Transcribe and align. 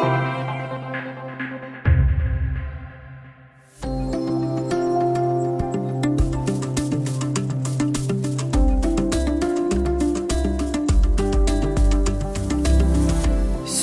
Thank 0.00 0.32
you. 0.32 0.37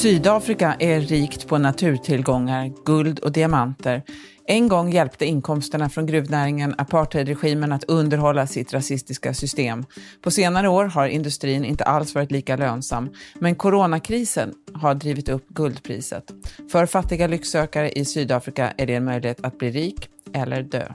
Sydafrika 0.06 0.76
är 0.80 1.02
rikt 1.02 1.48
på 1.48 1.58
naturtillgångar, 1.58 2.72
guld 2.86 3.20
och 3.20 3.32
diamanter. 3.32 4.04
En 4.48 4.68
gång 4.68 4.92
hjälpte 4.92 5.26
inkomsterna 5.26 5.90
från 5.90 6.06
gruvnäringen 6.06 6.76
apartheidregimen 6.78 7.72
att 7.72 7.84
underhålla 7.84 8.48
sitt 8.48 8.74
rasistiska 8.74 9.34
system. 9.34 9.86
På 10.22 10.32
senare 10.32 10.70
år 10.70 10.86
har 10.86 11.08
industrin 11.08 11.66
inte 11.66 11.84
alls 11.84 12.16
varit 12.16 12.32
lika 12.32 12.56
lönsam, 12.56 13.10
men 13.40 13.56
coronakrisen 13.56 14.54
har 14.74 14.96
drivit 14.96 15.30
upp 15.30 15.50
guldpriset. 15.50 16.32
För 16.72 16.86
fattiga 16.86 17.28
lycksökare 17.28 17.92
i 17.92 18.06
Sydafrika 18.06 18.74
är 18.78 18.86
det 18.86 18.96
en 18.96 19.06
möjlighet 19.06 19.46
att 19.46 19.58
bli 19.58 19.72
rik 19.72 20.10
eller 20.34 20.64
dö. 20.64 20.92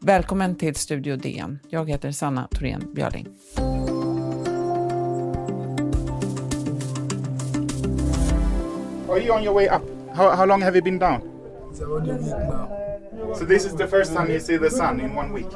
Välkommen 0.00 0.54
till 0.54 0.74
Studio 0.74 1.16
DN. 1.16 1.58
Jag 1.68 1.90
heter 1.90 2.12
Sanna 2.12 2.48
Thorén 2.50 2.94
Björling. 2.94 3.26
Are 9.08 9.20
you 9.20 9.32
on 9.32 9.42
your 9.42 9.54
way 9.54 9.68
up? 9.68 9.82
How, 10.14 10.36
how 10.36 10.46
long 10.46 10.62
have 10.62 10.76
you 10.76 10.82
been 10.82 10.98
down? 10.98 11.22
It's 11.70 11.80
about 11.80 12.08
a 12.08 12.14
week 12.14 12.36
now. 12.36 12.68
So 13.34 13.44
this 13.44 13.64
is 13.64 13.76
the 13.76 13.86
first 13.86 14.14
time 14.14 14.30
you 14.30 14.40
see 14.40 14.58
the 14.58 14.70
sun 14.70 15.00
in 15.00 15.14
one 15.14 15.32
week. 15.32 15.46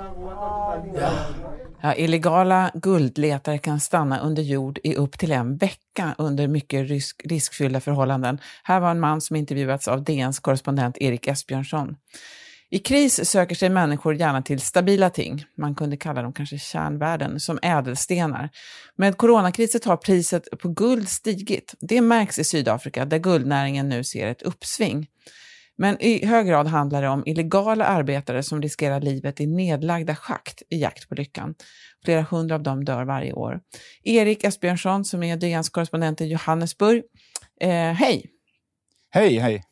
Yeah. 0.94 1.52
Ja, 1.84 1.94
illegala 1.94 2.70
guldletare 2.74 3.58
kan 3.58 3.80
stanna 3.80 4.20
under 4.20 4.42
jord 4.42 4.78
i 4.82 4.96
upp 4.96 5.18
till 5.18 5.32
en 5.32 5.56
vecka 5.56 6.14
under 6.18 6.48
mycket 6.48 6.88
risk, 6.88 7.22
riskfyllda 7.24 7.80
förhållanden. 7.80 8.38
Här 8.62 8.80
var 8.80 8.90
en 8.90 9.00
man 9.00 9.20
som 9.20 9.36
intervjuats 9.36 9.88
av 9.88 10.04
DNs 10.04 10.40
korrespondent 10.40 10.98
Erik 11.00 11.26
Esbjörnsson. 11.26 11.96
I 12.72 12.78
kris 12.78 13.30
söker 13.30 13.54
sig 13.54 13.68
människor 13.68 14.14
gärna 14.14 14.42
till 14.42 14.60
stabila 14.60 15.10
ting, 15.10 15.44
man 15.56 15.74
kunde 15.74 15.96
kalla 15.96 16.22
dem 16.22 16.32
kanske 16.32 16.58
kärnvärden, 16.58 17.40
som 17.40 17.58
ädelstenar. 17.62 18.50
Med 18.96 19.16
coronakrisen 19.16 19.80
har 19.84 19.96
priset 19.96 20.48
på 20.58 20.68
guld 20.68 21.08
stigit. 21.08 21.74
Det 21.80 22.00
märks 22.00 22.38
i 22.38 22.44
Sydafrika, 22.44 23.04
där 23.04 23.18
guldnäringen 23.18 23.88
nu 23.88 24.04
ser 24.04 24.26
ett 24.26 24.42
uppsving. 24.42 25.06
Men 25.76 26.00
i 26.00 26.26
hög 26.26 26.46
grad 26.46 26.66
handlar 26.66 27.02
det 27.02 27.08
om 27.08 27.22
illegala 27.26 27.84
arbetare 27.84 28.42
som 28.42 28.62
riskerar 28.62 29.00
livet 29.00 29.40
i 29.40 29.46
nedlagda 29.46 30.16
schakt 30.16 30.62
i 30.70 30.78
jakt 30.80 31.08
på 31.08 31.14
lyckan. 31.14 31.54
Flera 32.04 32.22
hundra 32.22 32.54
av 32.54 32.62
dem 32.62 32.84
dör 32.84 33.04
varje 33.04 33.32
år. 33.32 33.60
Erik 34.02 34.44
Esbjörnsson, 34.44 35.04
som 35.04 35.22
är 35.22 35.36
DNs 35.36 35.68
korrespondent 35.68 36.20
i 36.20 36.24
Johannesburg. 36.24 37.02
Eh, 37.60 37.70
hej! 37.70 38.30
Hej, 39.10 39.38
hej. 39.38 39.62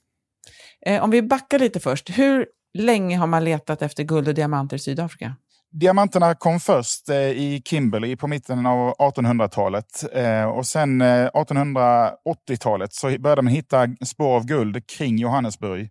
Eh, 0.87 1.05
om 1.05 1.11
vi 1.11 1.23
backar 1.23 1.59
lite 1.59 1.81
först. 1.81 2.19
Hur 2.19 2.47
länge 2.75 3.17
har 3.17 3.27
man 3.27 3.45
letat 3.45 3.83
efter 3.83 4.05
guld 4.05 4.29
och 4.29 4.35
diamanter 4.35 4.77
i 4.77 4.79
Sydafrika? 4.79 5.37
Diamanterna 5.73 6.35
kom 6.35 6.61
först 6.61 7.09
eh, 7.09 7.17
i 7.17 7.63
Kimberley 7.65 8.17
på 8.17 8.27
mitten 8.27 8.67
av 8.67 8.95
1800-talet. 8.95 10.05
Eh, 10.13 10.45
och 10.45 10.67
sen 10.67 11.01
eh, 11.01 11.29
1880-talet 11.29 12.93
så 12.93 13.19
började 13.19 13.43
man 13.43 13.53
hitta 13.53 13.89
spår 14.05 14.37
av 14.37 14.47
guld 14.47 14.87
kring 14.87 15.19
Johannesburg. 15.19 15.91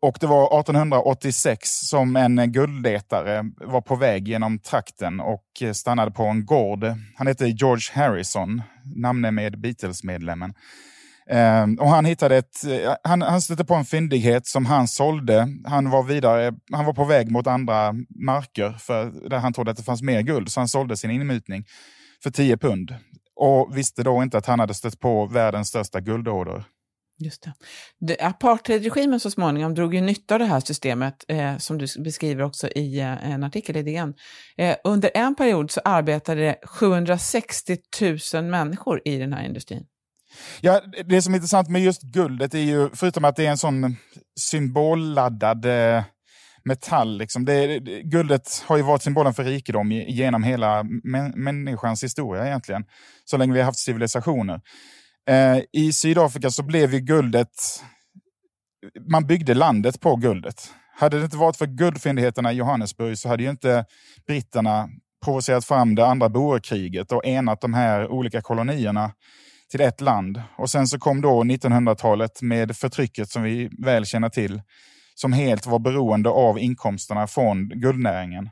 Och 0.00 0.18
det 0.20 0.26
var 0.26 0.60
1886 0.60 1.68
som 1.70 2.16
en 2.16 2.52
guldletare 2.52 3.44
var 3.56 3.80
på 3.80 3.96
väg 3.96 4.28
genom 4.28 4.58
trakten 4.58 5.20
och 5.20 5.62
stannade 5.72 6.10
på 6.10 6.22
en 6.22 6.46
gård. 6.46 6.84
Han 7.16 7.26
hette 7.26 7.46
George 7.46 7.92
Harrison, 7.92 8.62
namne 8.96 9.30
med 9.30 9.60
Beatles-medlemmen. 9.60 10.54
Eh, 11.30 11.66
och 11.78 11.88
han 11.88 12.04
hittade 12.04 12.36
ett, 12.36 12.64
eh, 12.64 12.94
han, 13.04 13.22
han 13.22 13.42
stötte 13.42 13.64
på 13.64 13.74
en 13.74 13.84
fyndighet 13.84 14.46
som 14.46 14.66
han 14.66 14.88
sålde. 14.88 15.48
Han 15.64 15.90
var 15.90 16.02
vidare, 16.02 16.52
han 16.72 16.84
var 16.84 16.92
på 16.92 17.04
väg 17.04 17.30
mot 17.30 17.46
andra 17.46 17.94
marker 18.24 18.72
för, 18.72 19.28
där 19.28 19.38
han 19.38 19.52
trodde 19.52 19.70
att 19.70 19.76
det 19.76 19.82
fanns 19.82 20.02
mer 20.02 20.22
guld, 20.22 20.52
så 20.52 20.60
han 20.60 20.68
sålde 20.68 20.96
sin 20.96 21.10
inmutning 21.10 21.64
för 22.22 22.30
10 22.30 22.56
pund. 22.56 22.94
Och 23.36 23.76
visste 23.76 24.02
då 24.02 24.22
inte 24.22 24.38
att 24.38 24.46
han 24.46 24.60
hade 24.60 24.74
stött 24.74 25.00
på 25.00 25.26
världens 25.26 25.68
största 25.68 26.00
guldorder. 26.00 26.64
Just 27.20 27.42
det. 27.42 27.52
det 27.98 28.20
apartheidregimen 28.20 29.20
så 29.20 29.30
småningom 29.30 29.74
drog 29.74 29.94
ju 29.94 30.00
nytta 30.00 30.34
av 30.34 30.38
det 30.38 30.44
här 30.44 30.60
systemet, 30.60 31.24
eh, 31.28 31.56
som 31.56 31.78
du 31.78 31.86
beskriver 31.98 32.42
också 32.42 32.68
i 32.68 33.00
eh, 33.00 33.30
en 33.30 33.44
artikel 33.44 33.76
i 33.76 33.82
DN. 33.82 34.14
Eh, 34.56 34.76
under 34.84 35.10
en 35.14 35.34
period 35.34 35.70
så 35.70 35.80
arbetade 35.84 36.56
760 36.62 37.76
000 38.34 38.44
människor 38.44 39.02
i 39.04 39.18
den 39.18 39.32
här 39.32 39.44
industrin. 39.44 39.86
Ja, 40.60 40.80
det 41.06 41.22
som 41.22 41.34
är 41.34 41.36
intressant 41.38 41.68
med 41.68 41.82
just 41.82 42.02
guldet 42.02 42.54
är 42.54 42.58
ju, 42.58 42.90
förutom 42.94 43.24
att 43.24 43.36
det 43.36 43.46
är 43.46 43.50
en 43.50 43.58
sån 43.58 43.96
symbolladdad 44.40 45.64
eh, 45.64 46.04
metall, 46.64 47.18
liksom, 47.18 47.44
det, 47.44 47.78
guldet 48.04 48.64
har 48.66 48.76
ju 48.76 48.82
varit 48.82 49.02
symbolen 49.02 49.34
för 49.34 49.44
rikedom 49.44 49.92
genom 49.92 50.42
hela 50.42 50.84
människans 51.34 52.04
historia 52.04 52.46
egentligen, 52.46 52.84
så 53.24 53.36
länge 53.36 53.52
vi 53.52 53.58
har 53.58 53.66
haft 53.66 53.78
civilisationer. 53.78 54.60
Eh, 55.30 55.58
I 55.72 55.92
Sydafrika 55.92 56.50
så 56.50 56.62
blev 56.62 56.94
ju 56.94 57.00
guldet, 57.00 57.82
man 59.10 59.26
byggde 59.26 59.54
landet 59.54 60.00
på 60.00 60.16
guldet. 60.16 60.70
Hade 60.96 61.18
det 61.18 61.24
inte 61.24 61.36
varit 61.36 61.56
för 61.56 61.66
guldfyndigheterna 61.66 62.52
i 62.52 62.56
Johannesburg 62.56 63.18
så 63.18 63.28
hade 63.28 63.42
ju 63.42 63.50
inte 63.50 63.84
britterna 64.26 64.88
provocerat 65.24 65.64
fram 65.64 65.94
det 65.94 66.06
andra 66.06 66.28
boerkriget 66.28 67.12
och 67.12 67.26
enat 67.26 67.60
de 67.60 67.74
här 67.74 68.08
olika 68.08 68.40
kolonierna 68.40 69.12
till 69.70 69.80
ett 69.80 70.00
land. 70.00 70.42
Och 70.56 70.70
sen 70.70 70.86
så 70.86 70.98
kom 70.98 71.20
då 71.20 71.42
1900-talet 71.42 72.42
med 72.42 72.76
förtrycket 72.76 73.30
som 73.30 73.42
vi 73.42 73.70
väl 73.78 74.06
känner 74.06 74.28
till, 74.28 74.62
som 75.14 75.32
helt 75.32 75.66
var 75.66 75.78
beroende 75.78 76.30
av 76.30 76.58
inkomsterna 76.58 77.26
från 77.26 77.68
guldnäringen. 77.68 78.50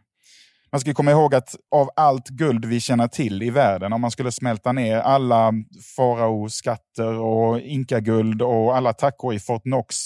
Man 0.73 0.81
ska 0.81 0.95
komma 0.95 1.11
ihåg 1.11 1.35
att 1.35 1.55
av 1.71 1.91
allt 1.97 2.29
guld 2.29 2.65
vi 2.65 2.81
känner 2.81 3.09
till 3.09 3.43
i 3.43 3.51
världen, 3.51 3.93
om 3.93 4.01
man 4.01 4.11
skulle 4.11 4.33
smälta 4.33 4.73
ner 4.73 4.97
alla 4.97 5.53
faraoskatter 5.97 7.19
och 7.19 7.61
inkaguld 7.61 8.43
och 8.43 8.77
alla 8.77 8.93
tackor 8.93 9.35
i 9.35 9.41
Fort 9.41 9.63
Knox, 9.63 9.97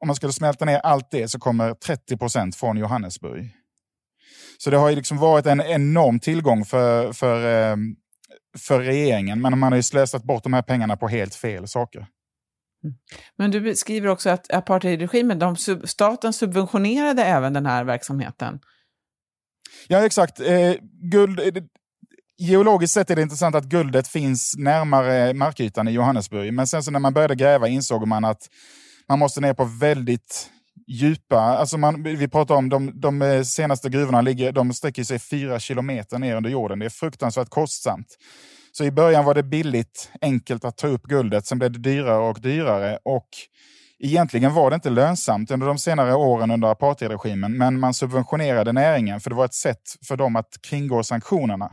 om 0.00 0.06
man 0.06 0.16
skulle 0.16 0.32
smälta 0.32 0.64
ner 0.64 0.78
allt 0.78 1.10
det 1.10 1.28
så 1.28 1.38
kommer 1.38 1.74
30 1.74 2.16
procent 2.16 2.56
från 2.56 2.76
Johannesburg. 2.76 3.50
Så 4.58 4.70
det 4.70 4.76
har 4.76 4.90
ju 4.90 4.96
liksom 4.96 5.18
varit 5.18 5.46
en 5.46 5.60
enorm 5.60 6.20
tillgång 6.20 6.64
för, 6.64 7.12
för, 7.12 7.70
eh, 7.70 7.76
för 8.60 8.80
regeringen, 8.80 9.40
men 9.40 9.58
man 9.58 9.72
har 9.72 9.76
ju 9.76 9.82
slösat 9.82 10.24
bort 10.24 10.42
de 10.42 10.52
här 10.52 10.62
pengarna 10.62 10.96
på 10.96 11.08
helt 11.08 11.34
fel 11.34 11.68
saker. 11.68 12.06
Mm. 12.84 12.96
Men 13.36 13.50
du 13.50 13.76
skriver 13.76 14.08
också 14.08 14.30
att 14.30 14.52
apartheidregimen, 14.52 15.38
de 15.38 15.56
staten 15.84 16.32
subventionerade 16.32 17.24
även 17.24 17.52
den 17.52 17.66
här 17.66 17.84
verksamheten. 17.84 18.60
Ja, 19.88 20.06
exakt. 20.06 20.40
Eh, 20.40 20.74
guld, 21.10 21.40
eh, 21.40 21.62
geologiskt 22.38 22.94
sett 22.94 23.10
är 23.10 23.16
det 23.16 23.22
intressant 23.22 23.54
att 23.54 23.64
guldet 23.64 24.08
finns 24.08 24.54
närmare 24.58 25.34
markytan 25.34 25.88
i 25.88 25.90
Johannesburg. 25.90 26.52
Men 26.52 26.66
sen 26.66 26.82
så 26.82 26.90
när 26.90 27.00
man 27.00 27.14
började 27.14 27.34
gräva 27.34 27.68
insåg 27.68 28.06
man 28.06 28.24
att 28.24 28.48
man 29.08 29.18
måste 29.18 29.40
ner 29.40 29.54
på 29.54 29.64
väldigt 29.64 30.50
djupa, 30.88 31.40
alltså 31.40 31.78
man, 31.78 32.02
vi 32.02 32.28
pratar 32.28 32.54
om 32.54 32.68
de, 32.68 33.00
de 33.00 33.22
eh, 33.22 33.42
senaste 33.42 33.88
gruvorna 33.88 34.20
ligger, 34.20 34.52
de 34.52 34.72
sträcker 34.72 35.04
sig 35.04 35.18
fyra 35.18 35.58
kilometer 35.58 36.18
ner 36.18 36.36
under 36.36 36.50
jorden. 36.50 36.78
Det 36.78 36.84
är 36.84 36.90
fruktansvärt 36.90 37.48
kostsamt. 37.48 38.06
Så 38.72 38.84
i 38.84 38.90
början 38.90 39.24
var 39.24 39.34
det 39.34 39.42
billigt, 39.42 40.10
enkelt 40.20 40.64
att 40.64 40.76
ta 40.76 40.86
upp 40.86 41.02
guldet, 41.02 41.46
sen 41.46 41.58
blev 41.58 41.72
det 41.72 41.78
dyrare 41.78 42.28
och 42.28 42.40
dyrare. 42.40 42.98
Och 43.04 43.28
Egentligen 44.00 44.54
var 44.54 44.70
det 44.70 44.74
inte 44.74 44.90
lönsamt 44.90 45.50
under 45.50 45.66
de 45.66 45.78
senare 45.78 46.14
åren 46.14 46.50
under 46.50 46.68
apartheidregimen, 46.68 47.58
men 47.58 47.80
man 47.80 47.94
subventionerade 47.94 48.72
näringen 48.72 49.20
för 49.20 49.30
det 49.30 49.36
var 49.36 49.44
ett 49.44 49.54
sätt 49.54 49.82
för 50.08 50.16
dem 50.16 50.36
att 50.36 50.48
kringgå 50.62 51.02
sanktionerna. 51.02 51.70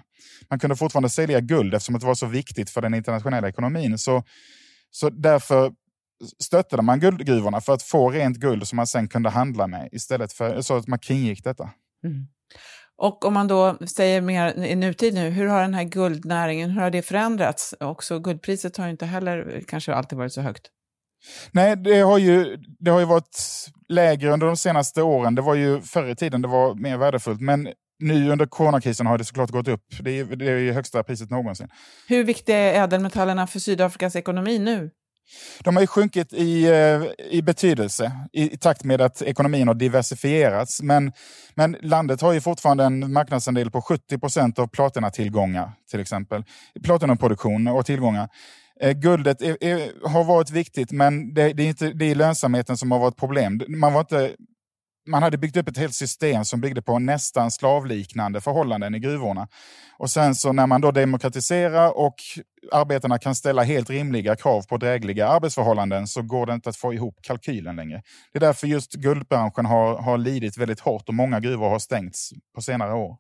Man 0.49 0.59
kunde 0.59 0.75
fortfarande 0.75 1.09
sälja 1.09 1.39
guld 1.39 1.73
eftersom 1.73 1.99
det 1.99 2.05
var 2.05 2.15
så 2.15 2.25
viktigt 2.25 2.69
för 2.69 2.81
den 2.81 2.93
internationella 2.93 3.49
ekonomin. 3.49 3.97
Så, 3.97 4.23
så 4.91 5.09
därför 5.09 5.71
stöttade 6.43 6.81
man 6.81 6.99
guldgruvorna 6.99 7.61
för 7.61 7.73
att 7.73 7.83
få 7.83 8.09
rent 8.09 8.37
guld 8.37 8.67
som 8.67 8.75
man 8.75 8.87
sen 8.87 9.07
kunde 9.07 9.29
handla 9.29 9.67
med 9.67 9.89
istället 9.91 10.33
för 10.33 10.61
så 10.61 10.77
att 10.77 10.87
man 10.87 10.99
kringgick 10.99 11.43
detta. 11.43 11.69
Mm. 12.05 12.27
Och 12.97 13.25
om 13.25 13.33
man 13.33 13.47
då 13.47 13.77
säger 13.87 14.21
mer 14.21 14.65
i 14.65 14.75
nutid 14.75 15.13
nu, 15.13 15.29
hur 15.29 15.47
har 15.47 15.61
den 15.61 15.73
här 15.73 15.83
guldnäringen, 15.83 16.69
hur 16.69 16.81
har 16.81 16.89
det 16.89 17.01
förändrats? 17.01 17.75
Också 17.79 18.19
guldpriset 18.19 18.77
har 18.77 18.85
ju 18.85 18.91
inte 18.91 19.05
heller 19.05 19.63
kanske 19.67 19.93
alltid 19.93 20.17
varit 20.17 20.33
så 20.33 20.41
högt. 20.41 20.67
Nej, 21.51 21.75
det 21.75 21.99
har, 21.99 22.17
ju, 22.17 22.57
det 22.79 22.91
har 22.91 22.99
ju 22.99 23.05
varit 23.05 23.65
lägre 23.89 24.31
under 24.31 24.47
de 24.47 24.57
senaste 24.57 25.01
åren. 25.01 25.35
Det 25.35 25.41
var 25.41 25.55
ju 25.55 25.81
förr 25.81 26.09
i 26.09 26.15
tiden 26.15 26.41
det 26.41 26.47
var 26.47 26.75
mer 26.75 26.97
värdefullt. 26.97 27.41
Men 27.41 27.69
nu 27.99 28.29
under 28.29 28.45
coronakrisen 28.45 29.05
har 29.05 29.17
det 29.17 29.25
såklart 29.25 29.49
gått 29.49 29.67
upp. 29.67 29.85
Det 29.99 30.19
är, 30.19 30.25
det 30.25 30.51
är 30.51 30.57
ju 30.57 30.71
högsta 30.71 31.03
priset 31.03 31.29
någonsin. 31.29 31.67
Hur 32.07 32.23
viktiga 32.23 32.57
är 32.57 32.83
ädelmetallerna 32.83 33.47
för 33.47 33.59
Sydafrikas 33.59 34.15
ekonomi 34.15 34.59
nu? 34.59 34.91
De 35.63 35.75
har 35.75 35.83
ju 35.83 35.87
sjunkit 35.87 36.33
i, 36.33 36.65
eh, 36.65 37.01
i 37.31 37.41
betydelse 37.41 38.11
i, 38.33 38.53
i, 38.53 38.57
takt 38.57 38.83
med 38.83 39.01
att 39.01 39.21
ekonomin 39.21 39.67
har 39.67 39.75
diversifierats. 39.75 40.81
Men, 40.81 41.11
men 41.55 41.77
landet 41.81 42.21
har 42.21 42.33
ju 42.33 42.41
fortfarande 42.41 42.83
en 42.83 43.13
marknadsandel 43.13 43.71
på 43.71 43.81
70 43.81 44.19
procent 44.19 44.59
av 44.59 44.67
platinatillgångar, 44.67 45.71
till 45.91 45.99
exempel. 45.99 46.43
Platinaproduktion 46.83 47.67
och 47.67 47.85
tillgångar. 47.85 48.29
Eh, 48.81 48.91
guldet 48.91 49.41
är, 49.41 49.63
är, 49.63 50.07
har 50.09 50.23
varit 50.23 50.49
viktigt, 50.49 50.91
men 50.91 51.33
det, 51.33 51.53
det, 51.53 51.63
är 51.63 51.67
inte 51.67 51.89
det 51.89 52.05
är 52.05 52.15
lönsamheten 52.15 52.77
som 52.77 52.91
har 52.91 52.99
varit 52.99 53.17
problem. 53.17 53.61
Man, 53.67 53.93
var 53.93 53.99
inte, 53.99 54.35
man 55.07 55.23
hade 55.23 55.37
byggt 55.37 55.57
upp 55.57 55.69
ett 55.69 55.77
helt 55.77 55.93
system 55.95 56.45
som 56.45 56.61
byggde 56.61 56.81
på 56.81 56.99
nästan 56.99 57.51
slavliknande 57.51 58.41
förhållanden 58.41 58.95
i 58.95 58.99
gruvorna. 58.99 59.47
Och 59.97 60.09
sen 60.09 60.35
så 60.35 60.53
när 60.53 60.67
man 60.67 60.81
då 60.81 60.91
demokratiserar 60.91 61.97
och 61.97 62.15
arbetarna 62.71 63.17
kan 63.17 63.35
ställa 63.35 63.63
helt 63.63 63.89
rimliga 63.89 64.35
krav 64.35 64.61
på 64.61 64.77
drägliga 64.77 65.27
arbetsförhållanden 65.27 66.07
så 66.07 66.21
går 66.21 66.45
det 66.45 66.53
inte 66.53 66.69
att 66.69 66.75
få 66.75 66.93
ihop 66.93 67.15
kalkylen 67.21 67.75
längre. 67.75 68.01
Det 68.33 68.37
är 68.37 68.41
därför 68.41 68.67
just 68.67 68.93
guldbranschen 68.93 69.65
har, 69.65 69.97
har 69.97 70.17
lidit 70.17 70.57
väldigt 70.57 70.79
hårt 70.79 71.09
och 71.09 71.13
många 71.13 71.39
gruvor 71.39 71.69
har 71.69 71.79
stängts 71.79 72.29
på 72.55 72.61
senare 72.61 72.93
år. 72.93 73.17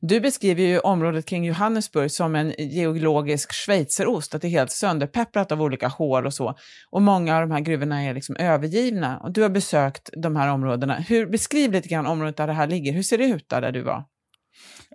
Du 0.00 0.20
beskriver 0.20 0.62
ju 0.62 0.78
området 0.78 1.26
kring 1.26 1.44
Johannesburg 1.44 2.10
som 2.10 2.34
en 2.34 2.54
geologisk 2.58 3.52
schweizerost, 3.52 4.34
att 4.34 4.42
det 4.42 4.48
är 4.48 4.50
helt 4.50 4.72
sönderpepprat 4.72 5.52
av 5.52 5.62
olika 5.62 5.88
hål 5.88 6.26
och 6.26 6.34
så. 6.34 6.54
Och 6.90 7.02
många 7.02 7.36
av 7.36 7.40
de 7.40 7.50
här 7.50 7.60
gruvorna 7.60 8.02
är 8.02 8.14
liksom 8.14 8.36
övergivna. 8.36 9.18
Och 9.18 9.32
du 9.32 9.42
har 9.42 9.48
besökt 9.48 10.10
de 10.12 10.36
här 10.36 10.52
områdena. 10.52 10.94
Hur, 10.94 11.26
beskriv 11.26 11.72
lite 11.72 11.88
grann 11.88 12.06
området 12.06 12.36
där 12.36 12.46
det 12.46 12.52
här 12.52 12.66
ligger. 12.66 12.92
Hur 12.92 13.02
ser 13.02 13.18
det 13.18 13.24
ut 13.24 13.48
där, 13.48 13.60
där 13.60 13.72
du 13.72 13.82
var? 13.82 14.04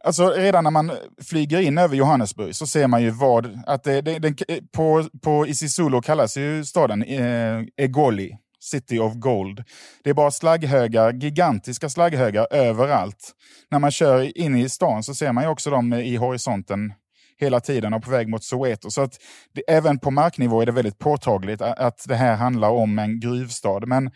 Alltså 0.03 0.29
redan 0.29 0.63
när 0.63 0.71
man 0.71 0.91
flyger 1.29 1.59
in 1.59 1.77
över 1.77 1.95
Johannesburg 1.95 2.55
så 2.55 2.67
ser 2.67 2.87
man 2.87 3.03
ju 3.03 3.09
vad, 3.09 3.59
att 3.67 3.83
det, 3.83 4.01
det, 4.01 4.19
det 4.19 4.35
på, 4.71 5.05
på 5.21 5.47
Isisulo 5.47 6.01
kallas 6.01 6.37
ju 6.37 6.65
staden 6.65 7.03
eh, 7.03 7.61
Egoli, 7.77 8.37
City 8.63 8.99
of 8.99 9.13
Gold. 9.13 9.63
Det 10.03 10.09
är 10.09 10.13
bara 10.13 10.31
slagghögar, 10.31 11.13
gigantiska 11.13 11.89
slagghögar 11.89 12.47
överallt. 12.51 13.31
När 13.71 13.79
man 13.79 13.91
kör 13.91 14.37
in 14.37 14.55
i 14.55 14.69
stan 14.69 15.03
så 15.03 15.15
ser 15.15 15.31
man 15.31 15.43
ju 15.43 15.49
också 15.49 15.69
dem 15.69 15.93
i 15.93 16.15
horisonten 16.15 16.93
hela 17.37 17.59
tiden 17.59 17.93
och 17.93 18.03
på 18.03 18.11
väg 18.11 18.27
mot 18.27 18.43
Soweto. 18.43 18.91
Så 18.91 19.01
att 19.01 19.17
det, 19.53 19.63
även 19.67 19.99
på 19.99 20.11
marknivå 20.11 20.61
är 20.61 20.65
det 20.65 20.71
väldigt 20.71 20.99
påtagligt 20.99 21.61
att 21.61 22.05
det 22.07 22.15
här 22.15 22.35
handlar 22.35 22.69
om 22.69 22.99
en 22.99 23.19
gruvstad. 23.19 23.79
Men, 23.85 24.11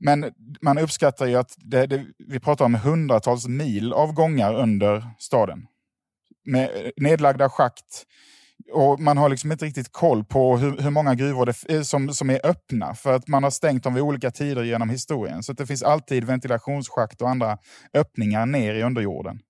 men 0.00 0.32
man 0.62 0.78
uppskattar 0.78 1.26
ju 1.26 1.36
att 1.36 1.54
det, 1.56 1.86
det, 1.86 2.04
vi 2.28 2.40
pratar 2.40 2.64
om 2.64 2.74
hundratals 2.74 3.46
mil 3.46 3.92
av 3.92 4.12
gångar 4.12 4.54
under 4.54 5.04
staden. 5.18 5.66
Med 6.44 6.64
eh, 6.64 6.90
nedlagda 6.96 7.48
schakt, 7.48 8.04
och 8.72 9.00
man 9.00 9.18
har 9.18 9.28
liksom 9.28 9.52
inte 9.52 9.64
riktigt 9.64 9.92
koll 9.92 10.24
på 10.24 10.56
hur, 10.56 10.78
hur 10.78 10.90
många 10.90 11.14
gruvor 11.14 11.46
det 11.46 11.74
är 11.74 11.82
som, 11.82 12.14
som 12.14 12.30
är 12.30 12.46
öppna 12.46 12.94
för 12.94 13.14
att 13.14 13.28
man 13.28 13.42
har 13.42 13.50
stängt 13.50 13.84
dem 13.84 13.94
vid 13.94 14.02
olika 14.02 14.30
tider 14.30 14.62
genom 14.62 14.90
historien. 14.90 15.42
Så 15.42 15.52
det 15.52 15.66
finns 15.66 15.82
alltid 15.82 16.24
ventilationsschakt 16.24 17.22
och 17.22 17.28
andra 17.28 17.58
öppningar 17.94 18.46
ner 18.46 18.74
i 18.74 18.82
underjorden. 18.82 19.40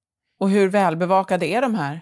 Och 0.40 0.50
hur 0.50 0.68
välbevakade 0.68 1.46
är 1.46 1.62
de 1.62 1.74
här? 1.74 2.00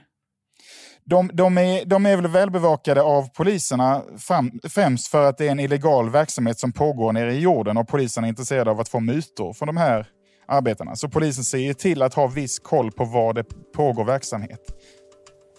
De, 1.04 1.30
de, 1.32 1.58
är, 1.58 1.84
de 1.84 2.06
är 2.06 2.16
väl 2.16 2.26
välbevakade 2.26 3.02
av 3.02 3.28
poliserna 3.28 4.02
fram, 4.18 4.60
främst 4.68 5.08
för 5.08 5.28
att 5.28 5.38
det 5.38 5.46
är 5.46 5.50
en 5.50 5.60
illegal 5.60 6.10
verksamhet 6.10 6.58
som 6.58 6.72
pågår 6.72 7.12
nere 7.12 7.34
i 7.34 7.38
jorden 7.38 7.76
och 7.76 7.88
polisen 7.88 8.24
är 8.24 8.28
intresserade 8.28 8.70
av 8.70 8.80
att 8.80 8.88
få 8.88 9.00
mutor 9.00 9.52
från 9.52 9.66
de 9.66 9.76
här 9.76 10.06
arbetarna. 10.48 10.96
Så 10.96 11.08
polisen 11.08 11.44
ser 11.44 11.72
till 11.72 12.02
att 12.02 12.14
ha 12.14 12.26
viss 12.26 12.58
koll 12.58 12.92
på 12.92 13.04
var 13.04 13.34
det 13.34 13.44
pågår 13.74 14.04
verksamhet. 14.04 14.60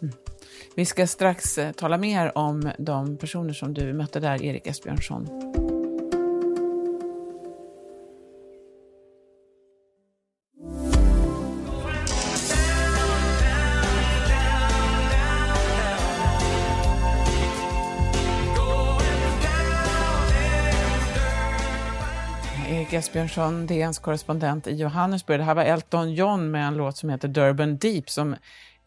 Mm. 0.01 0.13
Vi 0.77 0.85
ska 0.85 1.07
strax 1.07 1.57
eh, 1.57 1.71
tala 1.71 1.97
mer 1.97 2.37
om 2.37 2.71
de 2.77 3.17
personer 3.17 3.53
som 3.53 3.73
du 3.73 3.93
mötte 3.93 4.19
där, 4.19 4.43
Erik 4.43 4.67
Esbjörnsson. 4.67 5.27
Erik 22.69 22.93
Esbjörnsson, 22.93 23.67
DNs 23.67 23.99
korrespondent 23.99 24.67
i 24.67 24.75
Johannesburg. 24.75 25.39
Det 25.39 25.43
här 25.43 25.55
var 25.55 25.63
Elton 25.63 26.13
John 26.13 26.51
med 26.51 26.67
en 26.67 26.77
låt 26.77 26.97
som 26.97 27.09
heter 27.09 27.27
Durban 27.27 27.77
Deep 27.77 28.09
som 28.09 28.35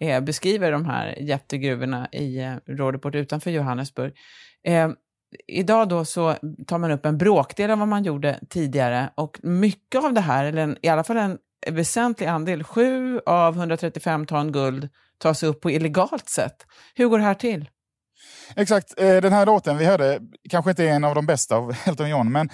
eh, 0.00 0.20
beskriver 0.20 0.73
de 0.73 0.85
här 0.85 1.19
jättegruvorna 1.20 2.08
i 2.12 2.38
eh, 2.38 2.55
Rådeport 2.67 3.14
utanför 3.14 3.50
Johannesburg. 3.50 4.12
Eh, 4.67 4.88
idag 5.47 5.88
då 5.88 6.05
så 6.05 6.37
tar 6.67 6.79
man 6.79 6.91
upp 6.91 7.06
en 7.06 7.19
bråkdel 7.19 7.70
av 7.70 7.79
vad 7.79 7.88
man 7.88 8.05
gjorde 8.05 8.41
tidigare 8.49 9.11
och 9.14 9.38
mycket 9.43 10.05
av 10.05 10.12
det 10.12 10.20
här, 10.20 10.44
eller 10.44 10.62
en, 10.62 10.76
i 10.82 10.88
alla 10.88 11.05
fall 11.05 11.17
en 11.17 11.38
väsentlig 11.70 12.26
andel, 12.26 12.64
7 12.64 13.20
av 13.26 13.56
135 13.56 14.26
ton 14.26 14.52
guld 14.52 14.88
tas 15.19 15.43
upp 15.43 15.61
på 15.61 15.70
illegalt 15.70 16.29
sätt. 16.29 16.67
Hur 16.94 17.06
går 17.06 17.19
det 17.19 17.25
här 17.25 17.35
till? 17.35 17.70
Exakt, 18.56 19.00
eh, 19.00 19.17
den 19.17 19.32
här 19.32 19.47
låten 19.47 19.79
vi 19.79 19.85
hörde 19.85 20.20
kanske 20.50 20.70
inte 20.70 20.85
är 20.85 20.88
en 20.88 21.05
av 21.05 21.14
de 21.14 21.26
bästa 21.26 21.56
av 21.56 21.76
Elton 21.85 22.11
John, 22.11 22.32
men 22.32 22.49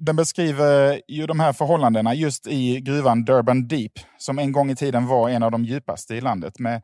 den 0.00 0.16
beskriver 0.16 1.02
ju 1.08 1.26
de 1.26 1.40
här 1.40 1.52
förhållandena 1.52 2.14
just 2.14 2.46
i 2.46 2.80
gruvan 2.80 3.24
Durban 3.24 3.68
Deep, 3.68 3.92
som 4.18 4.38
en 4.38 4.52
gång 4.52 4.70
i 4.70 4.76
tiden 4.76 5.06
var 5.06 5.28
en 5.28 5.42
av 5.42 5.50
de 5.50 5.64
djupaste 5.64 6.14
i 6.14 6.20
landet. 6.20 6.58
Med, 6.58 6.82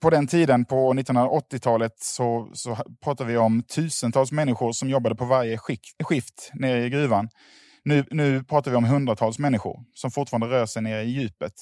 på 0.00 0.10
den 0.10 0.26
tiden, 0.26 0.64
på 0.64 0.94
1980-talet, 0.94 1.92
så, 2.00 2.50
så 2.52 2.76
pratar 3.04 3.24
vi 3.24 3.36
om 3.36 3.62
tusentals 3.62 4.32
människor 4.32 4.72
som 4.72 4.90
jobbade 4.90 5.14
på 5.14 5.24
varje 5.24 5.58
skift, 5.58 6.02
skift 6.04 6.50
nere 6.54 6.84
i 6.84 6.90
gruvan. 6.90 7.28
Nu, 7.84 8.04
nu 8.10 8.44
pratar 8.44 8.70
vi 8.70 8.76
om 8.76 8.84
hundratals 8.84 9.38
människor 9.38 9.84
som 9.94 10.10
fortfarande 10.10 10.46
rör 10.46 10.66
sig 10.66 10.82
nere 10.82 11.02
i 11.02 11.10
djupet 11.10 11.52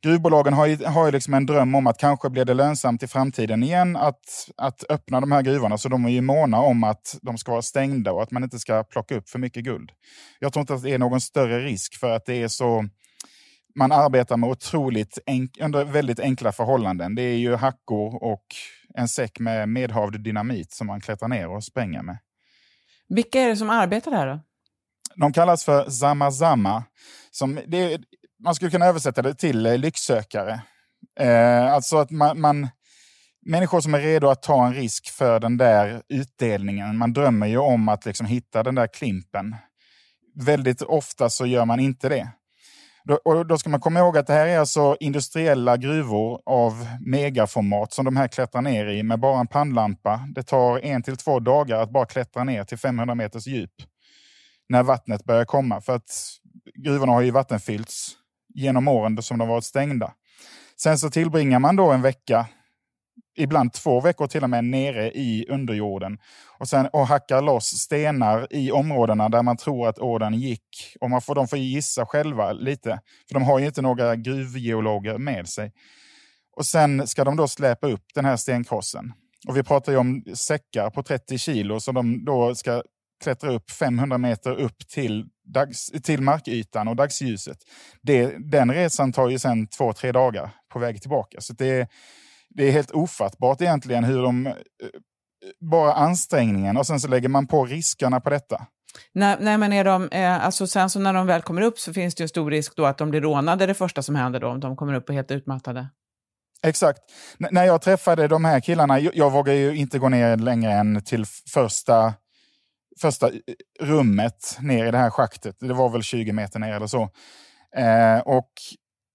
gruvbolagen 0.00 0.52
har 0.52 0.66
ju, 0.66 0.84
har 0.84 1.06
ju 1.06 1.12
liksom 1.12 1.34
en 1.34 1.46
dröm 1.46 1.74
om 1.74 1.86
att 1.86 1.98
kanske 1.98 2.30
blir 2.30 2.44
det 2.44 2.54
lönsamt 2.54 3.02
i 3.02 3.06
framtiden 3.06 3.62
igen 3.62 3.96
att, 3.96 4.50
att 4.56 4.84
öppna 4.88 5.20
de 5.20 5.32
här 5.32 5.42
gruvorna. 5.42 5.78
Så 5.78 5.88
de 5.88 6.04
är 6.04 6.10
ju 6.10 6.20
måna 6.20 6.60
om 6.60 6.84
att 6.84 7.18
de 7.22 7.38
ska 7.38 7.52
vara 7.52 7.62
stängda 7.62 8.12
och 8.12 8.22
att 8.22 8.30
man 8.30 8.44
inte 8.44 8.58
ska 8.58 8.84
plocka 8.84 9.14
upp 9.14 9.28
för 9.28 9.38
mycket 9.38 9.64
guld. 9.64 9.90
Jag 10.38 10.52
tror 10.52 10.60
inte 10.60 10.74
att 10.74 10.82
det 10.82 10.94
är 10.94 10.98
någon 10.98 11.20
större 11.20 11.64
risk 11.64 12.00
för 12.00 12.10
att 12.10 12.26
det 12.26 12.42
är 12.42 12.48
så 12.48 12.84
man 13.74 13.92
arbetar 13.92 14.36
med 14.36 14.50
otroligt 14.50 15.18
enk, 15.26 15.58
under 15.60 15.84
väldigt 15.84 16.20
enkla 16.20 16.52
förhållanden. 16.52 17.14
Det 17.14 17.22
är 17.22 17.36
ju 17.36 17.54
hackor 17.54 18.22
och 18.22 18.44
en 18.94 19.08
säck 19.08 19.38
med 19.38 19.68
medhavd 19.68 20.20
dynamit 20.20 20.72
som 20.72 20.86
man 20.86 21.00
klättrar 21.00 21.28
ner 21.28 21.48
och 21.48 21.64
spränger 21.64 22.02
med. 22.02 22.18
Vilka 23.08 23.40
är 23.40 23.48
det 23.48 23.56
som 23.56 23.70
arbetar 23.70 24.10
där 24.10 24.26
då? 24.26 24.40
De 25.16 25.32
kallas 25.32 25.64
för 25.64 25.90
Zamazama. 25.90 26.84
Som, 27.30 27.60
det, 27.66 28.00
man 28.42 28.54
skulle 28.54 28.70
kunna 28.70 28.86
översätta 28.86 29.22
det 29.22 29.34
till 29.34 29.66
eh, 29.66 29.78
lycksökare. 29.78 30.60
Eh, 31.20 31.72
alltså 31.72 31.98
att 31.98 32.10
man, 32.10 32.40
man, 32.40 32.68
människor 33.46 33.80
som 33.80 33.94
är 33.94 34.00
redo 34.00 34.28
att 34.28 34.42
ta 34.42 34.66
en 34.66 34.74
risk 34.74 35.10
för 35.10 35.40
den 35.40 35.56
där 35.56 36.02
utdelningen. 36.08 36.98
Man 36.98 37.12
drömmer 37.12 37.46
ju 37.46 37.58
om 37.58 37.88
att 37.88 38.06
liksom 38.06 38.26
hitta 38.26 38.62
den 38.62 38.74
där 38.74 38.86
klimpen. 38.86 39.56
Väldigt 40.34 40.82
ofta 40.82 41.30
så 41.30 41.46
gör 41.46 41.64
man 41.64 41.80
inte 41.80 42.08
det. 42.08 42.28
Då, 43.04 43.14
och 43.14 43.46
då 43.46 43.58
ska 43.58 43.70
man 43.70 43.80
komma 43.80 44.00
ihåg 44.00 44.18
att 44.18 44.26
det 44.26 44.32
här 44.32 44.46
är 44.46 44.58
alltså 44.58 44.96
industriella 45.00 45.76
gruvor 45.76 46.40
av 46.46 46.86
megaformat 47.06 47.92
som 47.92 48.04
de 48.04 48.16
här 48.16 48.28
klättrar 48.28 48.62
ner 48.62 48.86
i 48.86 49.02
med 49.02 49.20
bara 49.20 49.40
en 49.40 49.46
pannlampa. 49.46 50.28
Det 50.34 50.42
tar 50.42 50.78
en 50.78 51.02
till 51.02 51.16
två 51.16 51.40
dagar 51.40 51.82
att 51.82 51.90
bara 51.90 52.06
klättra 52.06 52.44
ner 52.44 52.64
till 52.64 52.78
500 52.78 53.14
meters 53.14 53.46
djup 53.46 53.72
när 54.68 54.82
vattnet 54.82 55.24
börjar 55.24 55.44
komma. 55.44 55.80
För 55.80 55.94
att 55.94 56.10
gruvorna 56.74 57.12
har 57.12 57.20
ju 57.20 57.30
vattenfyllts 57.30 58.16
genom 58.54 58.88
åren 58.88 59.22
som 59.22 59.38
de 59.38 59.48
varit 59.48 59.64
stängda. 59.64 60.14
Sen 60.76 60.98
så 60.98 61.10
tillbringar 61.10 61.58
man 61.58 61.76
då 61.76 61.90
en 61.90 62.02
vecka, 62.02 62.46
ibland 63.36 63.72
två 63.72 64.00
veckor 64.00 64.26
till 64.26 64.44
och 64.44 64.50
med, 64.50 64.64
nere 64.64 65.10
i 65.10 65.46
underjorden 65.48 66.18
och, 66.58 66.68
sen, 66.68 66.86
och 66.86 67.06
hackar 67.06 67.42
loss 67.42 67.66
stenar 67.66 68.46
i 68.50 68.72
områdena 68.72 69.28
där 69.28 69.42
man 69.42 69.56
tror 69.56 69.88
att 69.88 69.98
orden 69.98 70.34
gick. 70.34 70.96
Och 71.00 71.10
man 71.10 71.20
får, 71.20 71.34
de 71.34 71.48
får 71.48 71.58
gissa 71.58 72.06
själva 72.06 72.52
lite, 72.52 73.00
för 73.28 73.34
de 73.34 73.42
har 73.42 73.58
ju 73.58 73.66
inte 73.66 73.82
några 73.82 74.16
gruvgeologer 74.16 75.18
med 75.18 75.48
sig. 75.48 75.72
Och 76.56 76.66
sen 76.66 77.06
ska 77.06 77.24
de 77.24 77.36
då 77.36 77.48
släpa 77.48 77.86
upp 77.86 78.04
den 78.14 78.24
här 78.24 78.36
stenkrossen. 78.36 79.12
Och 79.48 79.56
vi 79.56 79.62
pratar 79.62 79.92
ju 79.92 79.98
om 79.98 80.24
säckar 80.34 80.90
på 80.90 81.02
30 81.02 81.38
kilo 81.38 81.80
som 81.80 81.94
de 81.94 82.24
då 82.24 82.54
ska 82.54 82.82
klättra 83.20 83.52
upp 83.52 83.70
500 83.70 84.18
meter 84.18 84.50
upp 84.50 84.88
till, 84.88 85.24
dags, 85.54 85.86
till 86.02 86.22
markytan 86.22 86.88
och 86.88 86.96
dagsljuset. 86.96 87.58
Det, 88.02 88.50
den 88.50 88.74
resan 88.74 89.12
tar 89.12 89.28
ju 89.28 89.38
sen 89.38 89.66
två, 89.66 89.92
tre 89.92 90.12
dagar 90.12 90.50
på 90.72 90.78
väg 90.78 91.00
tillbaka. 91.00 91.40
Så 91.40 91.52
det, 91.52 91.88
det 92.48 92.68
är 92.68 92.72
helt 92.72 92.90
ofattbart 92.90 93.60
egentligen 93.60 94.04
hur 94.04 94.22
de... 94.22 94.46
Eh, 94.46 94.52
bara 95.60 95.92
ansträngningen 95.92 96.76
och 96.76 96.86
sen 96.86 97.00
så 97.00 97.08
lägger 97.08 97.28
man 97.28 97.46
på 97.46 97.66
riskerna 97.66 98.20
på 98.20 98.30
detta. 98.30 98.66
Nej, 99.12 99.36
nej, 99.40 99.58
men 99.58 99.72
är 99.72 99.84
de, 99.84 100.08
eh, 100.08 100.44
alltså 100.44 100.66
sen 100.66 100.90
så 100.90 101.00
när 101.00 101.12
de 101.12 101.26
väl 101.26 101.42
kommer 101.42 101.62
upp 101.62 101.78
så 101.78 101.92
finns 101.92 102.14
det 102.14 102.24
ju 102.24 102.28
stor 102.28 102.50
risk 102.50 102.76
då 102.76 102.86
att 102.86 102.98
de 102.98 103.10
blir 103.10 103.20
rånade 103.20 103.66
det 103.66 103.74
första 103.74 104.02
som 104.02 104.14
händer 104.14 104.40
då, 104.40 104.48
om 104.48 104.60
de 104.60 104.76
kommer 104.76 104.94
upp 104.94 105.08
och 105.08 105.14
helt 105.14 105.30
utmattade. 105.30 105.88
Exakt. 106.62 107.00
N 107.38 107.48
när 107.50 107.64
jag 107.64 107.82
träffade 107.82 108.28
de 108.28 108.44
här 108.44 108.60
killarna, 108.60 109.00
jag, 109.00 109.16
jag 109.16 109.30
vågar 109.30 109.54
ju 109.54 109.76
inte 109.76 109.98
gå 109.98 110.08
ner 110.08 110.36
längre 110.36 110.72
än 110.72 111.02
till 111.02 111.24
första 111.52 112.14
första 113.00 113.28
eh, 113.28 113.40
rummet 113.80 114.58
ner 114.60 114.86
i 114.86 114.90
det 114.90 114.98
här 114.98 115.10
schaktet. 115.10 115.56
Det 115.60 115.74
var 115.74 115.88
väl 115.88 116.02
20 116.02 116.32
meter 116.32 116.58
ner 116.58 116.72
eller 116.72 116.86
så. 116.86 117.02
Eh, 117.76 118.18
och 118.18 118.50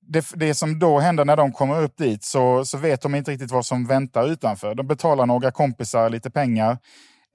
det, 0.08 0.25
det 0.36 0.54
som 0.54 0.80
då 0.80 1.00
händer 1.00 1.25
när 1.25 1.38
de 1.38 1.51
kommer 1.51 1.82
upp 1.82 1.98
dit 1.98 2.24
så, 2.24 2.65
så 2.65 2.77
vet 2.77 3.01
de 3.01 3.15
inte 3.15 3.32
riktigt 3.32 3.51
vad 3.51 3.65
som 3.65 3.88
väntar 3.88 4.27
utanför. 4.27 4.75
De 4.75 4.88
betalar 4.88 5.25
några 5.25 5.51
kompisar 5.51 6.10
lite 6.10 6.32
pengar 6.32 6.77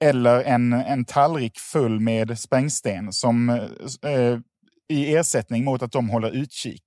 eller 0.03 0.43
en, 0.43 0.73
en 0.73 1.05
tallrik 1.05 1.59
full 1.59 1.99
med 1.99 2.39
sprängsten 2.39 3.13
som, 3.13 3.49
eh, 3.49 4.11
eh 4.11 4.39
i 4.89 5.15
ersättning 5.15 5.65
mot 5.65 5.81
att 5.81 5.91
de 5.91 6.09
håller 6.09 6.31
utkik. 6.31 6.83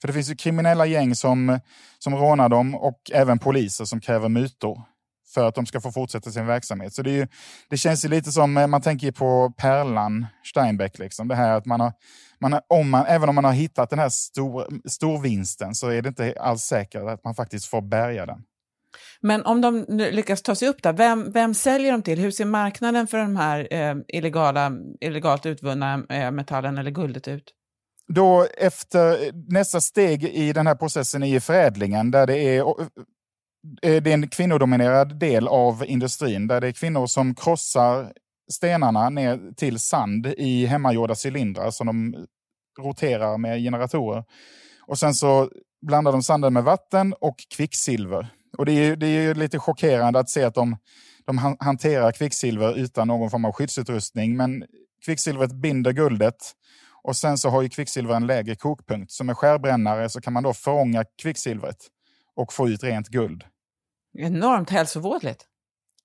För 0.00 0.08
det 0.08 0.14
finns 0.14 0.30
ju 0.30 0.36
kriminella 0.36 0.86
gäng 0.86 1.14
som, 1.14 1.60
som 1.98 2.14
rånar 2.14 2.48
dem 2.48 2.74
och 2.74 2.98
även 3.12 3.38
poliser 3.38 3.84
som 3.84 4.00
kräver 4.00 4.28
mutor 4.28 4.82
för 5.34 5.48
att 5.48 5.54
de 5.54 5.66
ska 5.66 5.80
få 5.80 5.92
fortsätta 5.92 6.30
sin 6.30 6.46
verksamhet. 6.46 6.94
Så 6.94 7.02
det, 7.02 7.10
ju, 7.10 7.26
det 7.70 7.76
känns 7.76 8.04
ju 8.04 8.08
lite 8.08 8.32
som, 8.32 8.56
eh, 8.56 8.66
man 8.66 8.82
tänker 8.82 9.12
på 9.12 9.52
Pärlan 9.56 10.26
Steinbeck, 10.44 10.98
liksom. 10.98 11.28
det 11.28 11.34
här 11.34 11.56
att 11.56 11.66
man 11.66 11.80
har, 11.80 11.92
man 12.40 12.52
har, 12.52 12.62
om 12.68 12.90
man, 12.90 13.06
även 13.06 13.28
om 13.28 13.34
man 13.34 13.44
har 13.44 13.52
hittat 13.52 13.90
den 13.90 13.98
här 13.98 14.08
stor, 14.08 14.88
storvinsten 14.88 15.74
så 15.74 15.88
är 15.88 16.02
det 16.02 16.08
inte 16.08 16.34
alls 16.40 16.62
säkert 16.62 17.02
att 17.02 17.24
man 17.24 17.34
faktiskt 17.34 17.66
får 17.66 17.82
bärga 17.82 18.26
den. 18.26 18.42
Men 19.20 19.42
om 19.42 19.60
de 19.60 19.84
lyckas 19.88 20.42
ta 20.42 20.54
sig 20.54 20.68
upp 20.68 20.82
där, 20.82 20.92
vem, 20.92 21.32
vem 21.32 21.54
säljer 21.54 21.92
de 21.92 22.02
till? 22.02 22.18
Hur 22.18 22.30
ser 22.30 22.44
marknaden 22.44 23.06
för 23.06 23.18
de 23.18 23.36
här 23.36 23.68
eh, 23.70 23.94
illegala, 24.08 24.72
illegalt 25.00 25.46
utvunna 25.46 26.04
eh, 26.08 26.30
metallen 26.30 26.78
eller 26.78 26.90
guldet 26.90 27.28
ut? 27.28 27.52
Då 28.08 28.46
efter 28.58 29.32
nästa 29.52 29.80
steg 29.80 30.24
i 30.24 30.52
den 30.52 30.66
här 30.66 30.74
processen 30.74 31.22
är 31.22 31.40
förädlingen 31.40 32.10
där 32.10 32.26
det 32.26 32.38
är 32.38 32.64
Eh, 33.82 34.02
det 34.02 34.10
är 34.10 34.14
en 34.14 34.28
kvinnodominerad 34.28 35.18
del 35.18 35.48
av 35.48 35.84
industrin 35.86 36.46
där 36.46 36.60
det 36.60 36.68
är 36.68 36.72
kvinnor 36.72 37.06
som 37.06 37.34
krossar 37.34 38.12
stenarna 38.52 39.10
ner 39.10 39.54
till 39.56 39.78
sand 39.78 40.26
i 40.26 40.66
hemmagjorda 40.66 41.14
cylindrar 41.24 41.70
som 41.70 41.86
de 41.86 42.26
roterar 42.80 43.38
med 43.38 43.58
generatorer. 43.58 44.24
Och 44.86 44.98
sen 44.98 45.14
så 45.14 45.50
blandar 45.86 46.12
de 46.12 46.22
sanden 46.22 46.52
med 46.52 46.64
vatten 46.64 47.14
och 47.20 47.36
kvicksilver. 47.56 48.28
Och 48.58 48.66
det 48.66 48.72
är, 48.72 48.96
det 48.96 49.06
är 49.06 49.34
lite 49.34 49.58
chockerande 49.58 50.18
att 50.18 50.30
se 50.30 50.44
att 50.44 50.54
de, 50.54 50.76
de 51.26 51.56
hanterar 51.60 52.12
kvicksilver 52.12 52.78
utan 52.78 53.08
någon 53.08 53.30
form 53.30 53.44
av 53.44 53.52
skyddsutrustning. 53.52 54.36
Men 54.36 54.64
kvicksilvret 55.04 55.52
binder 55.52 55.92
guldet 55.92 56.52
och 57.02 57.16
sen 57.16 57.38
så 57.38 57.48
har 57.48 57.62
ju 57.62 57.68
kvicksilver 57.68 58.14
en 58.14 58.26
lägre 58.26 58.54
kokpunkt. 58.54 59.12
Så 59.12 59.24
med 59.24 59.36
skärbrännare 59.36 60.08
så 60.08 60.20
kan 60.20 60.32
man 60.32 60.42
då 60.42 60.52
förånga 60.52 61.04
kvicksilvret 61.22 61.76
och 62.36 62.52
få 62.52 62.68
ut 62.68 62.82
rent 62.82 63.08
guld. 63.08 63.44
Enormt 64.18 64.70
hälsovådligt. 64.70 65.46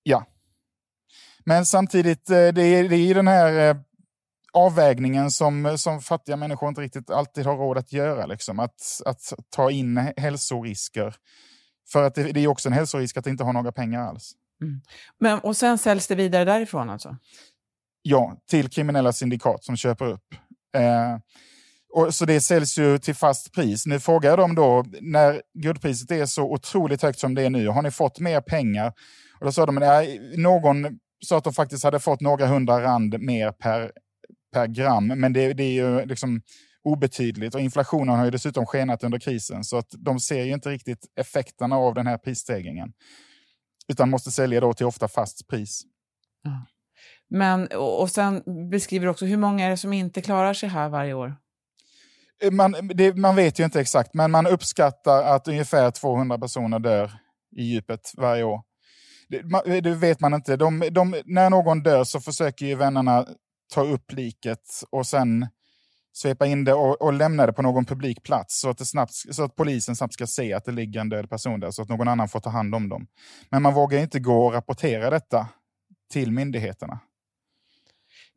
Ja. 0.04 0.26
Men 1.46 1.66
samtidigt, 1.66 2.30
eh, 2.30 2.48
det 2.48 2.62
är, 2.62 2.90
det 2.90 2.96
är 2.96 3.16
den 3.16 3.28
här 3.28 3.70
eh, 3.70 3.78
avvägningen 4.54 5.32
som, 5.32 5.78
som 5.78 6.02
fattiga 6.02 6.36
människor 6.36 6.70
inte 6.70 6.82
riktigt 6.82 7.10
alltid 7.10 7.46
har 7.46 7.58
råd 7.58 7.78
att 7.78 7.94
göra. 7.94 8.26
Liksom. 8.26 8.60
Att, 8.60 9.02
att 9.06 9.34
ta 9.50 9.72
in 9.72 9.98
hälsorisker. 10.18 11.16
För 11.92 12.04
att 12.04 12.16
det, 12.16 12.32
det 12.32 12.40
är 12.40 12.48
också 12.48 12.70
en 12.70 12.74
hälsorisk 12.74 13.18
att 13.18 13.28
inte 13.28 13.44
ha 13.44 13.52
några 13.52 13.72
pengar 13.72 14.02
alls. 14.02 14.32
Mm. 14.62 14.82
Men, 15.20 15.40
och 15.40 15.58
sen 15.58 15.78
säljs 15.78 16.08
det 16.08 16.16
vidare 16.16 16.46
därifrån 16.46 16.90
alltså? 16.90 17.18
Ja, 18.02 18.38
till 18.50 18.70
kriminella 18.70 19.14
syndikat 19.14 19.64
som 19.64 19.78
köper 19.78 20.06
upp. 20.06 20.34
Eh, 20.76 21.18
och, 21.94 22.14
så 22.14 22.26
det 22.26 22.42
säljs 22.42 22.78
ju 22.78 22.98
till 22.98 23.16
fast 23.16 23.54
pris. 23.54 23.86
Nu 23.86 24.00
frågar 24.00 24.30
jag 24.30 24.40
dem 24.40 24.56
då, 24.56 24.86
när 25.02 25.42
guldpriset 25.54 26.12
är 26.12 26.26
så 26.26 26.52
otroligt 26.52 27.02
högt 27.02 27.20
som 27.20 27.36
det 27.36 27.44
är 27.44 27.50
nu, 27.50 27.68
har 27.68 27.82
ni 27.82 27.92
fått 27.92 28.20
mer 28.20 28.42
pengar? 28.42 28.94
Och 29.40 29.46
då 29.46 29.52
sa 29.52 29.66
de, 29.66 29.76
nej, 29.76 30.34
någon 30.38 31.00
sa 31.26 31.38
att 31.38 31.44
de 31.44 31.54
faktiskt 31.54 31.84
hade 31.84 32.00
fått 32.00 32.22
några 32.22 32.48
hundra 32.48 32.82
rand 32.82 33.20
mer 33.20 33.52
per, 33.52 33.92
per 34.54 34.68
gram, 34.68 35.08
men 35.08 35.34
det, 35.34 35.54
det 35.54 35.64
är 35.64 35.74
ju 35.74 36.06
liksom 36.06 36.42
obetydligt. 36.84 37.56
Och 37.56 37.62
inflationen 37.62 38.16
har 38.16 38.26
ju 38.26 38.32
dessutom 38.32 38.66
skenat 38.66 39.04
under 39.04 39.20
krisen, 39.20 39.64
så 39.64 39.78
att 39.78 39.88
de 39.98 40.20
ser 40.20 40.44
ju 40.44 40.54
inte 40.54 40.70
riktigt 40.70 41.06
effekterna 41.20 41.76
av 41.76 41.94
den 41.94 42.08
här 42.08 42.18
prisstegringen. 42.18 42.94
Utan 43.88 44.10
måste 44.10 44.32
sälja 44.32 44.62
då 44.62 44.74
till 44.74 44.86
ofta 44.86 45.08
fast 45.08 45.48
pris. 45.48 45.82
Men, 47.30 47.68
och 47.78 48.12
sen 48.12 48.44
beskriver 48.72 49.08
också, 49.08 49.26
hur 49.26 49.38
många 49.38 49.66
är 49.66 49.70
det 49.70 49.78
som 49.78 49.94
inte 49.94 50.22
klarar 50.22 50.54
sig 50.54 50.70
här 50.70 50.90
varje 50.90 51.14
år? 51.14 51.36
Man, 52.52 52.76
det, 52.94 53.16
man 53.16 53.36
vet 53.36 53.60
ju 53.60 53.64
inte 53.64 53.82
exakt, 53.82 54.14
men 54.14 54.32
man 54.32 54.48
uppskattar 54.48 55.24
att 55.24 55.48
ungefär 55.48 55.92
200 55.92 56.38
personer 56.38 56.80
dör 56.80 57.12
i 57.56 57.64
djupet 57.64 58.12
varje 58.18 58.44
år. 58.44 58.62
Det, 59.30 59.82
det 59.82 59.96
vet 59.96 60.20
man 60.20 60.34
inte. 60.34 60.56
De, 60.56 60.84
de, 60.92 61.22
när 61.26 61.50
någon 61.50 61.84
dör 61.84 62.04
så 62.04 62.20
försöker 62.20 62.66
ju 62.66 62.76
vännerna 62.76 63.26
ta 63.74 63.84
upp 63.84 64.12
liket 64.12 64.84
och 64.90 65.08
sen 65.08 65.48
svepa 66.14 66.46
in 66.46 66.64
det 66.64 66.74
och, 66.74 67.02
och 67.02 67.14
lämna 67.14 67.46
det 67.46 67.54
på 67.54 67.62
någon 67.62 67.86
publik 67.86 68.24
plats 68.24 68.60
så 68.60 68.70
att, 68.70 68.78
det 68.78 68.86
snabbt, 68.86 69.14
så 69.14 69.44
att 69.44 69.56
polisen 69.56 69.96
snabbt 69.96 70.14
ska 70.14 70.28
se 70.28 70.54
att 70.54 70.66
det 70.66 70.72
ligger 70.72 71.02
en 71.02 71.10
död 71.10 71.30
person 71.30 71.60
där 71.60 71.72
så 71.72 71.82
att 71.82 71.90
någon 71.90 72.08
annan 72.08 72.30
får 72.30 72.40
ta 72.40 72.50
hand 72.50 72.76
om 72.76 72.90
dem. 72.90 73.08
Men 73.50 73.62
man 73.62 73.74
vågar 73.74 74.00
inte 74.00 74.20
gå 74.20 74.46
och 74.46 74.54
rapportera 74.54 75.10
detta 75.10 75.48
till 76.14 76.32
myndigheterna. 76.32 77.00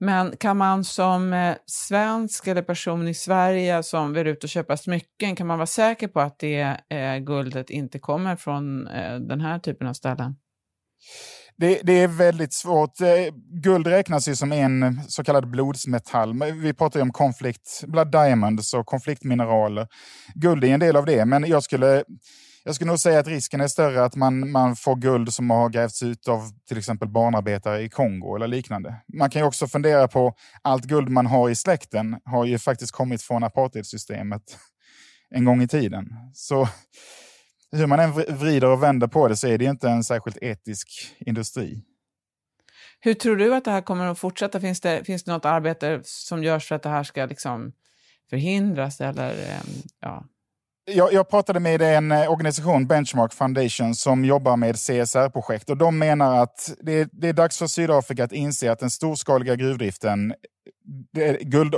Men 0.00 0.36
kan 0.36 0.56
man 0.56 0.84
som 0.84 1.32
eh, 1.32 1.56
svensk 1.66 2.46
eller 2.46 2.62
person 2.62 3.08
i 3.08 3.14
Sverige 3.14 3.82
som 3.82 4.12
vill 4.12 4.26
ut 4.26 4.44
och 4.44 4.50
köpa 4.50 4.76
smycken, 4.76 5.36
kan 5.36 5.46
man 5.46 5.58
vara 5.58 5.66
säker 5.66 6.08
på 6.08 6.20
att 6.20 6.38
det 6.38 6.80
eh, 6.88 7.18
guldet 7.18 7.70
inte 7.70 7.98
kommer 7.98 8.36
från 8.36 8.86
eh, 8.86 9.16
den 9.16 9.40
här 9.40 9.58
typen 9.58 9.86
av 9.86 9.92
ställen? 9.92 10.36
Det, 11.56 11.80
det, 11.82 11.92
är 11.92 12.08
väldigt 12.08 12.52
svårt. 12.52 13.00
Eh, 13.00 13.34
guld 13.62 13.86
räknas 13.86 14.28
ju 14.28 14.36
som 14.36 14.52
en 14.52 15.00
så 15.08 15.24
kallad 15.24 15.50
blodsmetall. 15.50 16.42
Vi 16.52 16.74
pratar 16.74 17.00
ju 17.00 17.02
om 17.02 17.12
konflikt, 17.12 17.84
blood 17.86 18.12
diamonds 18.12 18.74
och 18.74 18.86
konfliktmineraler. 18.86 19.88
Guld 20.34 20.64
är 20.64 20.68
en 20.68 20.80
del 20.80 20.96
av 20.96 21.06
det, 21.06 21.24
men 21.24 21.44
jag 21.48 21.62
skulle 21.62 22.04
jag 22.64 22.74
skulle 22.74 22.88
nog 22.88 22.98
säga 22.98 23.18
att 23.18 23.26
risken 23.26 23.60
är 23.60 23.68
större 23.68 24.04
att 24.04 24.16
man, 24.16 24.50
man 24.50 24.76
får 24.76 24.96
guld 24.96 25.32
som 25.32 25.50
har 25.50 25.68
grävts 25.68 26.02
ut 26.02 26.28
av 26.28 26.42
till 26.68 26.78
exempel 26.78 27.08
barnarbetare 27.08 27.82
i 27.82 27.88
Kongo 27.88 28.36
eller 28.36 28.48
liknande. 28.48 28.94
Man 29.14 29.30
kan 29.30 29.42
ju 29.42 29.46
också 29.46 29.66
fundera 29.66 30.08
på 30.08 30.34
allt 30.62 30.84
guld 30.84 31.08
man 31.08 31.26
har 31.26 31.50
i 31.50 31.54
släkten 31.54 32.20
har 32.24 32.44
ju 32.44 32.58
faktiskt 32.58 32.92
kommit 32.92 33.22
från 33.22 33.44
apartheidsystemet 33.44 34.42
en 35.30 35.44
gång 35.44 35.62
i 35.62 35.68
tiden. 35.68 36.08
Så 36.34 36.68
hur 37.72 37.86
man 37.86 38.00
än 38.00 38.12
vrider 38.12 38.70
och 38.70 38.82
vänder 38.82 39.06
på 39.06 39.28
det 39.28 39.36
så 39.36 39.48
är 39.48 39.58
det 39.58 39.64
inte 39.64 39.88
en 39.88 40.04
särskilt 40.04 40.38
etisk 40.40 40.88
industri. 41.18 41.82
Hur 43.00 43.14
tror 43.14 43.36
du 43.36 43.54
att 43.54 43.64
det 43.64 43.70
här 43.70 43.80
kommer 43.80 44.06
att 44.06 44.18
fortsätta? 44.18 44.60
Finns 44.60 44.80
det, 44.80 45.04
finns 45.04 45.24
det 45.24 45.32
något 45.32 45.44
arbete 45.44 46.00
som 46.04 46.44
görs 46.44 46.68
för 46.68 46.74
att 46.74 46.82
det 46.82 46.88
här 46.88 47.02
ska 47.02 47.26
liksom 47.26 47.72
förhindras? 48.30 49.00
Eller, 49.00 49.30
eh, 49.30 49.60
ja? 50.00 50.24
Jag, 50.94 51.12
jag, 51.12 51.28
pratade 51.28 51.60
med 51.60 51.82
en 51.82 52.12
eh, 52.12 52.30
organisation, 52.30 52.86
Benchmark 52.86 53.32
Foundation, 53.32 53.94
som 53.94 54.24
jobbar 54.24 54.56
med 54.56 54.76
CSR-projekt. 54.76 55.70
och 55.70 55.76
De 55.76 55.98
menar 55.98 56.42
att 56.42 56.72
det 56.80 56.92
är, 56.92 57.08
det 57.12 57.28
är 57.28 57.32
dags 57.32 57.58
för 57.58 57.66
Sydafrika 57.66 58.24
att 58.24 58.32
inse 58.32 58.72
att 58.72 58.78
den 58.78 58.90
storskaliga 58.90 59.56
gruvdriften, 59.56 60.34
eh, 61.18 61.36
guld, 61.40 61.74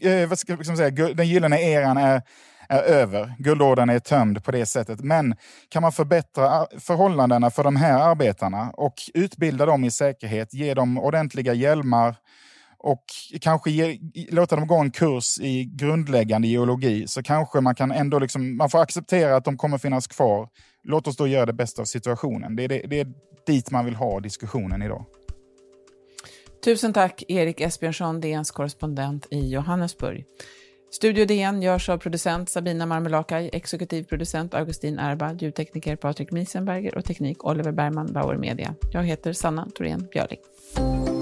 eh, 0.00 0.28
vad 0.28 0.38
ska 0.38 0.56
man 0.56 0.76
säga, 0.76 0.90
guld, 0.90 1.16
den 1.16 1.28
gyllene 1.28 1.62
eran 1.62 1.96
är, 1.96 2.22
är 2.68 2.82
över. 2.82 3.34
Guldorden 3.38 3.90
är 3.90 3.98
tömd 3.98 4.44
på 4.44 4.50
det 4.50 4.66
sättet. 4.66 5.00
Men 5.00 5.36
kan 5.68 5.82
man 5.82 5.92
förbättra 5.92 6.66
förhållandena 6.78 7.50
för 7.50 7.64
de 7.64 7.76
här 7.76 8.10
arbetarna 8.10 8.70
och 8.70 8.94
utbilda 9.14 9.66
dem 9.66 9.84
i 9.84 9.90
säkerhet, 9.90 10.54
ge 10.54 10.74
dem 10.74 10.98
ordentliga 10.98 11.54
hjälmar, 11.54 12.16
och 12.84 13.04
kanske 13.40 13.70
ge, 13.70 13.98
låta 14.30 14.56
dem 14.56 14.66
gå 14.66 14.78
en 14.78 14.90
kurs 14.90 15.38
i 15.40 15.64
grundläggande 15.64 16.48
geologi 16.48 17.06
så 17.06 17.22
kanske 17.22 17.60
man 17.60 17.74
kan 17.74 17.90
ändå 17.92 18.18
liksom, 18.18 18.56
man 18.56 18.70
får 18.70 18.78
acceptera 18.78 19.36
att 19.36 19.44
de 19.44 19.56
kommer 19.56 19.78
finnas 19.78 20.06
kvar. 20.06 20.48
Låt 20.82 21.06
oss 21.06 21.16
då 21.16 21.26
göra 21.26 21.46
det 21.46 21.52
bästa 21.52 21.82
av 21.82 21.86
situationen. 21.86 22.56
Det 22.56 22.64
är, 22.64 22.68
det, 22.68 22.82
det 22.86 23.00
är 23.00 23.06
dit 23.46 23.70
man 23.70 23.84
vill 23.84 23.94
ha 23.94 24.20
diskussionen 24.20 24.82
idag. 24.82 25.04
Tusen 26.64 26.92
tack 26.92 27.22
Erik 27.28 27.60
Esbjörnsson, 27.60 28.20
DNs 28.20 28.50
korrespondent 28.50 29.26
i 29.30 29.48
Johannesburg. 29.50 30.24
Studio 30.90 31.24
DN 31.26 31.62
görs 31.62 31.88
av 31.88 31.98
producent 31.98 32.50
Sabina 32.50 32.86
Marmelakai, 32.86 33.50
exekutiv 33.52 34.04
producent 34.04 34.54
Augustin 34.54 34.98
Erba, 34.98 35.32
ljudtekniker 35.32 35.96
Patrik 35.96 36.32
Miesenberger 36.32 36.98
och 36.98 37.04
teknik 37.04 37.44
Oliver 37.44 37.72
Bergman, 37.72 38.12
Bauer 38.12 38.36
Media. 38.36 38.74
Jag 38.92 39.04
heter 39.04 39.32
Sanna 39.32 39.68
Thorén 39.74 40.08
Björling. 40.12 41.13